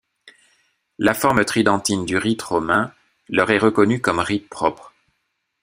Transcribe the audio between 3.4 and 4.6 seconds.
est reconnue comme rite